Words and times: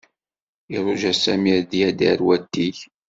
Iṛuja 0.75 1.13
Sami 1.13 1.51
ar 1.57 1.61
d-yader 1.69 2.19
watig. 2.27 2.77